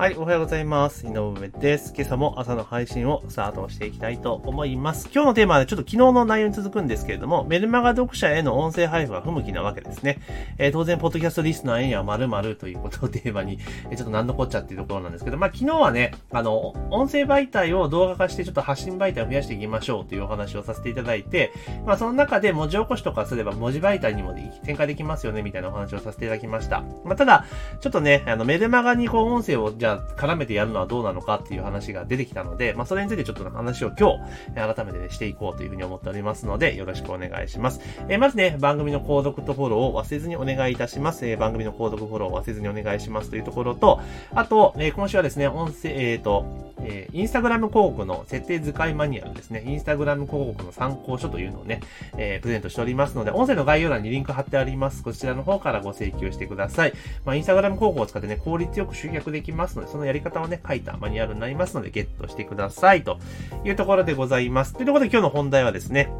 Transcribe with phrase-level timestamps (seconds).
[0.00, 1.06] はい、おはようございます。
[1.06, 1.92] 井上です。
[1.94, 5.10] 今朝も朝の配信をスタートしていきたいと思います。
[5.12, 10.18] 今日のテーマはねちょっと昨日の内容に続くんですけれども、メルマガ読者への音声配布が不向きなわけですね。
[10.56, 13.58] えー、当然、ポッドキャストリスナーへには〇〇ということをテーマに、
[13.90, 21.52] え、ちょっと何のこっちゃっていうところなんですけど、まあ昨日はね、あの、音声媒体を動画化してちょっと発信媒体を増やしていきましょうというお話をさせていただいて、
[21.84, 26.84] まあその中で文字起こしとかすれば文字媒体にも展開できますよねみたいなお話をさせていただきました。
[27.04, 27.44] まあただ、
[27.82, 37.80] ちょっとね、あのメルマガにこう音声をじゃあ絡めてやるるのはどうなのかっていう話が出てきたので、まあ、それについてちょっと話を今日、改めてね、していこうというふうに思っておりますので、よろしくお願いします。
[38.08, 41.26] えー、まずね、番組の購読とフォローを忘れずにお願いいたします。
[41.26, 44.00] えー、番組の購読フォローを忘れずにお願いしますというところと、
[44.34, 51.80] あと、えー、今週はですね、音声、えっ、と、えー、インスタグラム広告の設定図解マニュアルですね、インスタグラム広告の参考書というのをね、
[52.16, 55.02] えー、プレゼントしておりますので、音声の概要欄にリンク貼ってあります。
[55.02, 56.92] こちらの方からご請求してください。
[57.24, 63.04] まあ、インスタグラム広告を使ってね、効率よく集客できますので、そのやり方をね、書いたマニュアルになりますので、ゲットしてください。
[63.04, 63.18] と
[63.64, 64.74] いうところでございます。
[64.74, 66.10] というところで今日の本題はですね、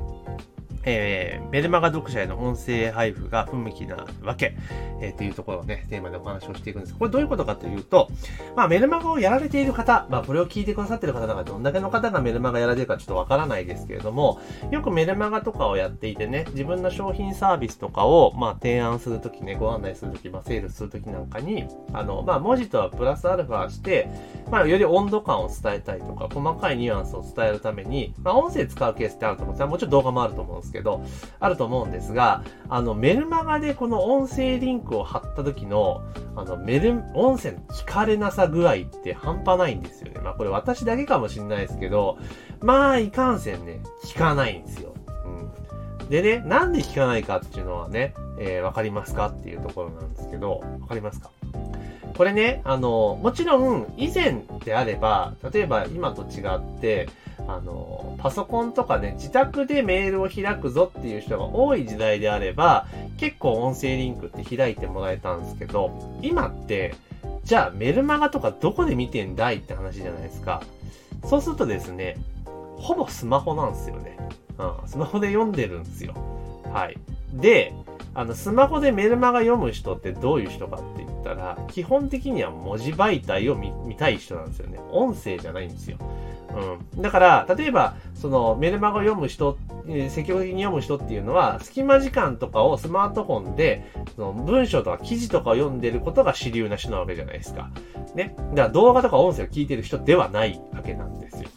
[0.84, 4.56] えー、メルマガ読者への音声配布が不向きなわけ、
[5.00, 6.94] えー、というところをね、テーマでお話をしていくんです。
[6.94, 8.08] これどういうことかというと、
[8.56, 24.08] まあメルマガをやられている方、まあこれを聞いてくださってる方がどんだけの方がメルマガやられてるかちょっとわからないですけれども、よくメルマガとかをやっていてね、自分の商品サービスとかを、まあ提案するときね、ご案内するとき、まあセールするときなんかに、あの、まあ文字とはプラスアルファして、
[24.50, 31.02] まあより温度感を伝えたいとか、細かいニュアンスを伝えるために、まあ音声使うケースってあると思うんですもちろん動画もあると思うんですですけど、
[31.40, 36.02] あると思うんですが、あの、メルマガでこの音声リンクを貼った時の、
[36.36, 40.20] あの、メル、音声の聞かれなさ具合って半端ないんですよね。
[40.22, 42.18] まあこれ私だけかもしんないですけど、
[42.60, 44.94] まあいかんせんね、聞かないんですよ。
[46.00, 46.08] うん。
[46.08, 51.30] でね、なんで聞かないかっていうのはね、えー、わかりますかっていうところなんですけど、わかりますか？
[52.16, 57.08] これね、あの、もちろん以前であれば、例えば今と違って、
[57.48, 62.86] あの、パソコンとかね、自宅でメールを開くぞっていう人が多い時代であれば、
[63.16, 66.94] 結構音声リンクって開いてもらえたんですけど、今って、
[67.44, 70.62] じゃあメルマガとかどこで見てんだいって話じゃないですか。
[71.24, 72.16] そうするとですね、
[72.76, 74.16] ほぼスマホなんですよね。
[74.58, 76.14] うん、スマホで読んでるんですよ。
[76.72, 76.98] はい。
[77.32, 77.74] で、
[78.14, 84.80] あの、スマホでメルマガ読む人ってどういう人かって言ったら、基本的には文字媒体を見たい人なんですよね。
[84.90, 85.98] 音声じゃないんですよ。
[86.96, 87.02] うん。
[87.02, 89.56] だから、例えば、そのメルマガ読む人
[89.88, 97.70] え、積極的に読む人っていうのは、隙間時間とかをスマートフォンで、その文章とか記事とかを読んでることが主流な人なわけじゃないですか。
[98.14, 98.34] ね。
[98.36, 101.48] だから動画とか音声を聞いてる人ではないわけなんですよ。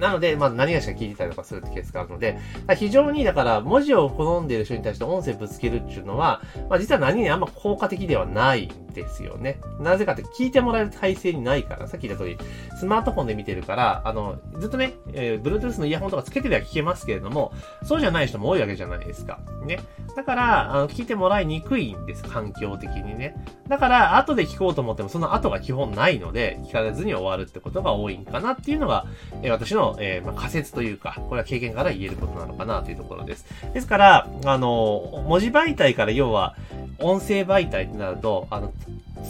[0.00, 2.38] なので、まあ何がしか聞いてたりとかするってケースがあるので、
[2.76, 9.60] 非常にだから文字を好んでいる人に対して音声ぶつけるっていうのは、まあ実は何にあんま効果的ではないですよね。
[9.78, 12.38] なぜかって聞いてもらえる体制にないから、さっき言った通り、
[12.78, 17.52] スマートフォンで見てるから、あの、ずっとね、えー、Bluetooth のイヤホンとかつけてりゃ聞けますけれども、
[17.82, 19.40] そうじゃない人も多いわけじゃないですか。
[19.64, 19.80] ね。
[20.16, 23.36] だから、あの、聞いてもらいにくいんです、環境的にね。
[23.68, 29.06] だから、後で聞こうと思っても、その後が基本ないので、聞かれずに終わるってことが多いんかなっていうのが、
[29.42, 33.46] えー、私の、えー、まあ、仮説というか、これは経験から言えることなのかなというところです。
[33.72, 36.56] ですから、あの、文字媒体から要は、
[37.02, 38.72] 音声媒体ってなると、あの、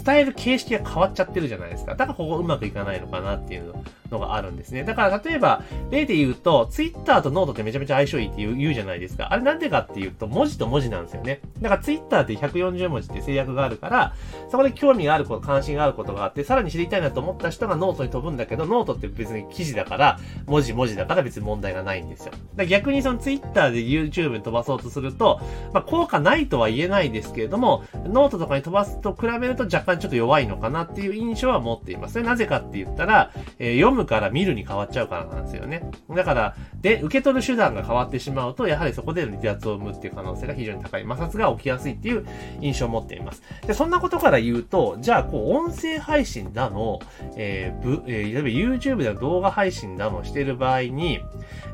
[0.04, 1.94] 伝える形式が変わっちゃってるじゃないですか。
[1.94, 4.84] だからここうまくいかないのかなっていうののがあるんですね。
[4.84, 9.32] だから例えば、例で言うと、ツイッターとノートってめちゃめちゃ相性いいって言う言うじゃないですか。
[9.32, 11.40] あれなんでかっていうと、文字と文字なんですよね。
[11.60, 14.14] だからツイッターって140文字って制約があるから、
[14.50, 22.32] そこで興味があること、関心があることがあって、さらに知りたいなと思った人がノートに飛ぶんだけど、ノートって別に記事だから、文字文字だから別に問題がないんですよ。
[22.32, 25.40] だから逆にそのツイッターで YouTube に飛ばそうとすると、
[25.72, 32.14] まあ効果ないとは言えないですけれども、ノートとかに飛ばすと比べると若干ちょっと弱いのかなっていう印象は持っています。
[32.14, 35.82] それなぜかって言ったら、えー、読むから見るに変わっちゃうからなんですよね。
[36.10, 41.02] だから、で、受け取る手段が変わってしまうと、やはりそこで離脱を生むっていう可能性が非常に高い。
[41.02, 42.26] 摩擦が起きやすいっていう
[42.60, 43.42] 印象を持っています。
[43.66, 47.00] で、そんなことから言うと、じゃあ、こう、音声配信だの、
[47.36, 51.20] えー、ぶ、えー、例えば YouTube での動画配信だのしてる場合に、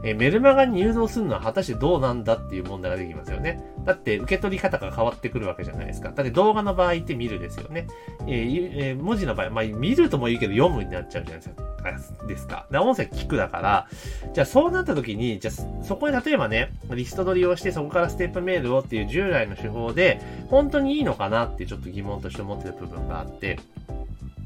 [0.02, 3.62] えー、メルマガに誘導するのは果たしてどうなんだっていう問題ができますよね。
[3.86, 6.10] だって、受け取り方が変わってくるわけじゃないですか。
[6.10, 7.86] だって動画の場合って見るですよね。
[8.26, 12.26] えーえー、文字の場合、まあ、見るともいいけど読むになっちゃうじゃないですか。
[12.26, 12.66] ですか。
[12.70, 13.88] で、音声聞くだから、
[14.34, 23.60] じゃあそうなった時に、じゃあそこに例えばね、リスト取りをしてそこからステップメールをっていう従来の手法で、本当にいいのかなってちょっと疑問として思ってる部分があって、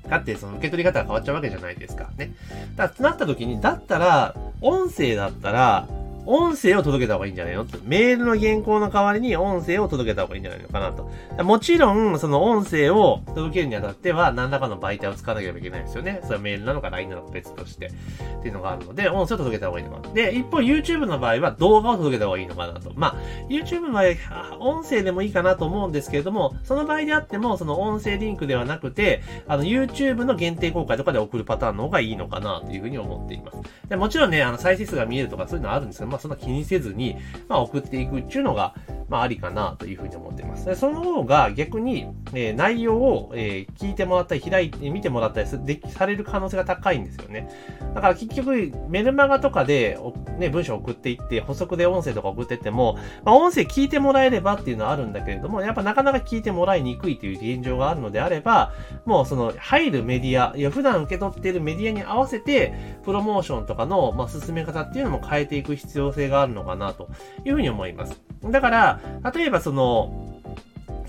[0.09, 2.11] だってその受け取り方が変わっちゃうわけじゃないですか。
[2.17, 2.33] ね。
[2.77, 5.89] だから、なった時に、だったら、音声だったら、
[6.27, 7.65] 音声を届けた方がいいんじゃないの？
[7.85, 11.11] メールの原稿の代わりに音声を届けた方がいいんじゃないのかなと。
[11.43, 16.21] もちろん、その音声を届けるにあたっては、何らかの媒体を使わなければいけないですよね。
[16.23, 17.87] それはメールなのか LINE なのか別として。
[17.87, 20.15] っていうのがあるので、音声を届けた方がいいのかな。
[20.15, 22.93] で、一方 YouTube の場合は動画を届けた方がいいのかなと。
[22.95, 23.17] まあ、
[23.49, 33.59] YouTube の場合、音声でもいいかなと思うんですけれども、その場合であっても、その音声リンクではなくて、あの、YouTube の限定公開とかで送るパターンの方がいいのかなというふうに思っています。
[33.89, 37.17] でもちろんね、あの、再生数が見えるとかそういうのはあるんですけど、まあ、そんな気にせずに、
[37.49, 38.75] まあ、送っていくっていうのが、
[39.11, 40.73] まあ、ありかなというふうに思っています。
[40.77, 47.51] その方が逆に、えー、内容を、えー、聞いてもらったり、開いて、見てもらったりすでされる可能性が高いんですよね。
[47.95, 49.99] だから結局、メルマガとかで、
[50.39, 58.73] ね、文章を送っていって、補足で音声とか送ってっても、まあ、音声聞いてもらえればっていうのはあるんだけれども、やっぱなかなか聞いてもらいにくいという現状があるのであれば、
[59.07, 62.73] もうその、入るメディア、いや、普段受け取っているメディアに合わせて、
[63.03, 67.09] プロモーションとかの、まあ、進め方っていうのも変えていく必要性があるのかな、と
[67.45, 68.21] いうふうに思います。
[68.45, 69.00] だから、
[69.35, 70.30] 例えばその、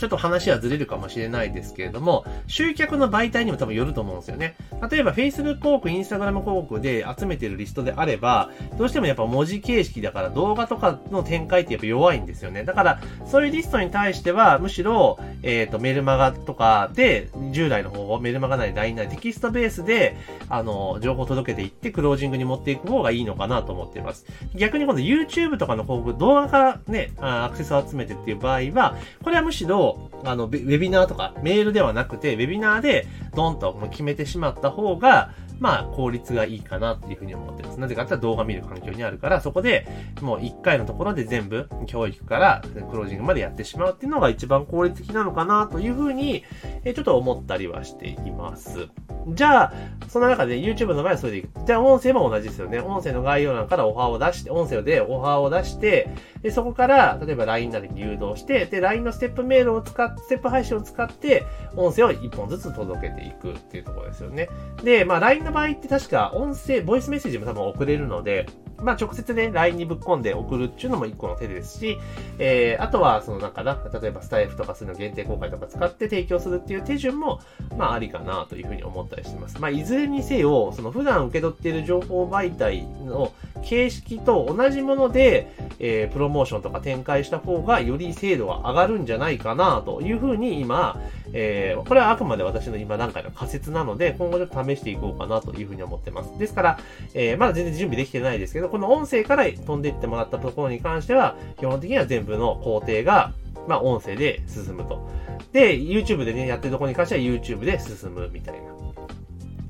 [0.01, 4.56] ちょっと話はずれるかもしれないですけれども、集客の媒体にも多分よると思うんですよね。
[4.89, 8.50] 例えば Facebook 広告、Instagram 広告で集めてるリストであれば、
[8.80, 12.63] どうしてもやっぱ文字形式だから動画とかの展開ってやっぱ弱いんですよね。
[12.63, 20.18] だから、そういうリストに対しては、むしろ、えっ、ー、と、メルマガとかで、従来の方法、メルマガなり LINE なりテキストベースで、
[20.50, 24.25] あの、情報を届けていって、クロージングに持っていく方がいいのかなと思っています。
[24.56, 29.91] 逆に今度 YouTube とかの広告、動画からね、アクセスを集めてっていう場合は、これはむしろ、
[30.24, 37.80] あの、ウェビナーとか、メールではなくて、ウェビナーで、ドンと決めてしまった方が、まあ、効率がいいかなっていうふうに思ってます。
[37.80, 39.88] なぜかって言ったら動画見る環境にあるから、そこで
[40.19, 46.44] もう1回のところで全部、教育からクロージングまでやってしまうっていうのが一番効率的なのかなというふうに、
[46.84, 48.88] えちょっと思ったりはしています。
[49.28, 49.74] じゃあ、
[50.08, 51.50] その中で YouTube の場合はそれでいく。
[51.66, 52.80] じゃあ音声も同じですよね。
[52.80, 56.10] 音声の概要欄からオファーを出して、音声でオファーを出して、
[56.42, 64.50] で、そこから、例えば LINE なりに誘導して、で、LINE のステップメールを使って、ステップ配信を使って、音声を1本ずつ届けていくっていうところですよね。
[64.84, 68.48] で、まあ LINE のの場合って確か音声、ボイスメッセージも多分送れるので、
[68.81, 72.00] まあ、直接ね、LINE にぶっ込んで送るっていうのも一個の手ですし、
[72.39, 77.42] えー、あとは、そのなんかな、例えばスタイフとかそういうの限定公開とか使って提供するっていう手順も、
[77.77, 79.62] まあ、ありかなというふうに思ったりしてます。
[79.62, 83.31] まあ、いずれにせよ、その普段受け取っている情報媒体の
[83.62, 91.00] 形式と同じもので、えー、プロモーションとか展開した方がより精度が上がるんじゃないかなというふうに今、
[91.33, 96.38] えー、これはあくまで私の今段階の仮説なので、今後ちょっと試していこうかなというふうに思ってます。
[96.38, 96.80] ですから、
[97.13, 103.33] えー、まだ全然準備できてないですけど、この音声から飛んでいってもらったところに関しては、基本的には全部の工程が、
[103.68, 105.07] まあ、音声で進むと。
[105.54, 108.91] で、YouTube でね、やってるところに関しては YouTube で進むみたいな。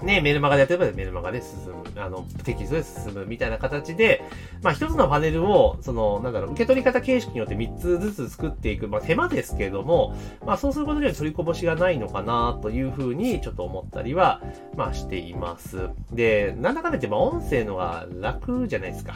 [0.04, 4.24] ね、メルマガでやってればメルマガで進む、あの、テキストで進むみたいな形で、
[4.62, 10.16] まあ一つのパネルを、その、なんだろう、受け取り方形式によって3つずつ作っていく、まあ手間ですけれども、
[10.46, 14.42] まあそうすることによって取りこぼしがないのかなというふうにちょっと思ったりは、
[14.76, 15.90] まあしています。
[16.12, 19.14] で、なんだかんだ言って、まあ音声のが楽じゃないですか。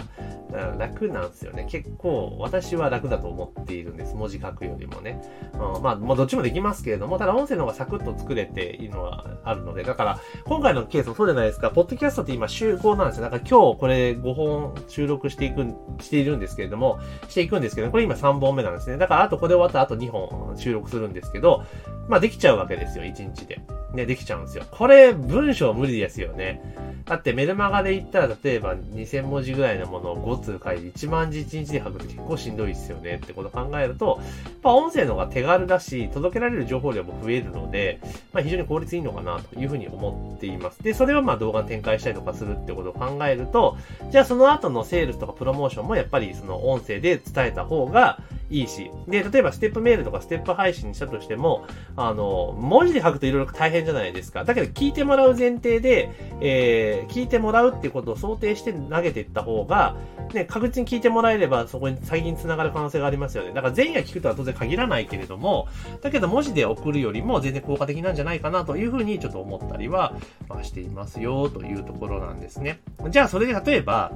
[0.77, 1.65] 楽なんですよね。
[1.69, 4.15] 結構、私は楽だと思っているんです。
[4.15, 5.21] 文字書くよりもね。
[5.53, 11.71] うん、まあ、まあ、どっちもできますけれども、ただ音声の方がサクッと作れているのはあるので、だから、今回のケースもそうじゃないですか。
[11.71, 13.23] ポッドキャストって今集合なんですよ。
[13.23, 15.65] だか今日これ5本収録していく、
[15.99, 16.99] しているんですけれども、
[17.29, 18.97] していくんですけど、これ今3本目なんですね。
[18.97, 21.63] だからあとこれ終わったらあと2本収録するんですけど、
[22.07, 23.59] まあできちゃうわけですよ、1日で。
[23.93, 24.65] ね、できちゃうんですよ。
[24.69, 26.61] これ、文章無理ですよね。
[27.05, 37.99] だってメルマガで言ったら、例えば2000文字ぐらいのものを5通書いて1万字1日で書くって結構しんどいですよねってことを考えると、やっぱ音声の方が手軽だし、届けられる情報量も増えるので、
[38.33, 40.64] まあ非常に効率いいのかなというふうに思っています。
[40.81, 43.77] で、それをまあ動画展開したりとかするってことを考えると、
[44.11, 48.19] じゃあその後のセールスとかプロモーションもやっぱりその音声で伝えた方が、
[48.49, 48.91] いいし。
[49.07, 54.43] で、例えばステップメールとかステップ配信にしたとしても、あの、文字で書くといろいろ大変じゃないですか。
[54.43, 56.11] だけど聞いてもらう前提で、
[56.41, 59.95] えー、聞いてもらうっていうことを想定して投げていった方が、
[60.33, 63.51] ね、確実に聞いてもらえればそこに先に繋がる可能性がありますよね。
[63.53, 65.67] だから全員が聞くとは当然限らないけれども、
[66.01, 70.13] だけど文字で送るよりも全然効果的なんじゃないかなというふうにちょっと思ったりは、
[70.49, 72.79] まあ、していますよというところなんですね。
[73.09, 74.11] じゃあそれで例えば、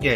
[0.00, 0.14] いや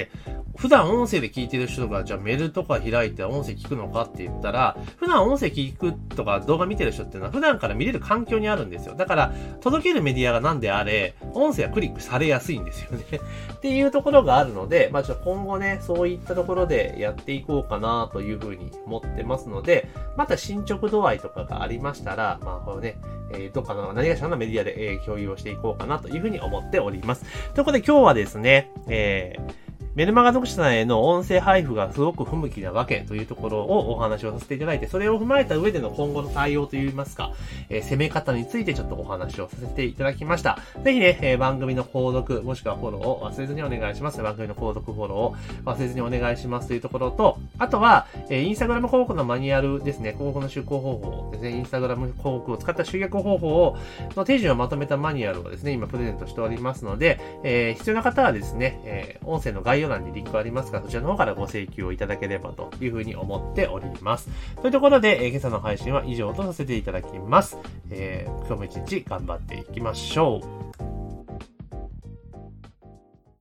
[0.57, 8.95] 普段音声で聞いてる人が、じゃあメールとか開いて音声聞くのかって言ったら、普段音声聞くとか動画見てる人っていうのは普段から見れる環境にあるんですよ。
[8.95, 13.05] だから、届けるメディアが何であれ、音声はクリックされやすいんですよね
[13.55, 22.99] っていうところがあるので、まあちょっと今後ね、そういったところでやっていこうかなというふうに思ってますので、また進捗度合いとかがありましたら、まあこれね、
[23.31, 27.25] えー、どっかの何かしらのメディアで、えー、共有をしていこうかなというふうに思っております。
[27.55, 29.66] ということで今日はですね、えー
[29.97, 37.33] メルマガ読者さんへの音声配布がすごく不向きなわけというところをお話をさせていただいて、それを踏まえた上での今後の対応といいますか、
[37.71, 40.59] えー、攻め方についてちょっとお話をさせていただきました。
[40.85, 44.21] ぜひね、えー、番組の購読、もしくはフォローを忘れずにお願いします。
[44.21, 53.79] 番組の購読、フォローを忘れずにお願いしますというところと、あとは、えー、インスタグラム広告のマニュアルですね、広告の出稿方法ですね、インスタグラム広告を使った集客方法を、
[54.15, 64.29] の手順をまとめたマニュアルをですね、今プレゼントしておりますので、え、必要な方はですね、え、音声の概要欄にリンクありますか、そちらの方からご請求をいただければというふうに思っております。
[64.61, 67.57] というところで、えー、今朝の配信は以上とさせていただきます。
[67.91, 70.41] えー、今日も一日頑張っていきましょ
[70.83, 70.86] う。